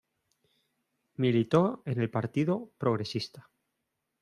Militó 1.17 1.83
en 1.85 1.99
el 2.01 2.09
partido 2.09 2.71
Progresista. 2.79 3.51